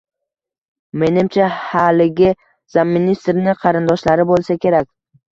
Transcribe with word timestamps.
Menimcha 1.01 1.49
haligi 1.57 2.31
"zamministr"ni 2.75 3.53
qarindoshlari 3.65 4.25
bo‘lsa 4.31 4.57
kerak 4.65 4.89